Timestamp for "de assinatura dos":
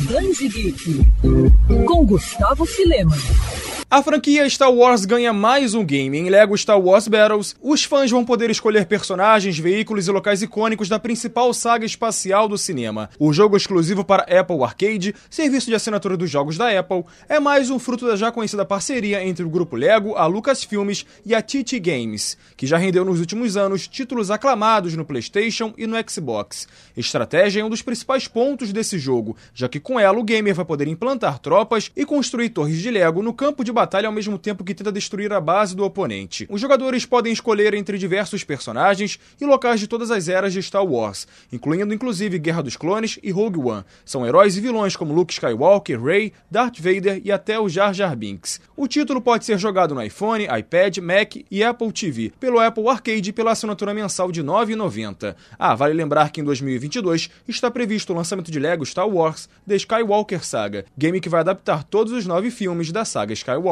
15.66-16.30